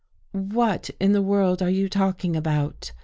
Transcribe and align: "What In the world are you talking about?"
"What 0.31 0.89
In 0.99 1.11
the 1.11 1.21
world 1.21 1.61
are 1.61 1.69
you 1.69 1.87
talking 1.87 2.35
about?" 2.35 2.91